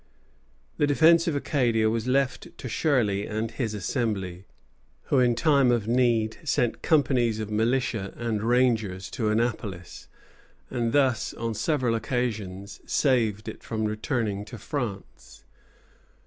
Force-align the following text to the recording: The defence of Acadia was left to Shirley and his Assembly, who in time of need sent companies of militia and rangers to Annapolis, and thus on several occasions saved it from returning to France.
The 0.79 0.87
defence 0.87 1.27
of 1.27 1.35
Acadia 1.35 1.87
was 1.87 2.07
left 2.07 2.57
to 2.57 2.67
Shirley 2.67 3.27
and 3.27 3.51
his 3.51 3.75
Assembly, 3.75 4.45
who 5.03 5.19
in 5.19 5.35
time 5.35 5.71
of 5.71 5.87
need 5.87 6.39
sent 6.43 6.81
companies 6.81 7.39
of 7.39 7.51
militia 7.51 8.11
and 8.17 8.41
rangers 8.41 9.11
to 9.11 9.29
Annapolis, 9.29 10.07
and 10.71 10.91
thus 10.91 11.35
on 11.35 11.53
several 11.53 11.93
occasions 11.93 12.79
saved 12.87 13.47
it 13.47 13.61
from 13.61 13.85
returning 13.85 14.43
to 14.45 14.57
France. 14.57 15.43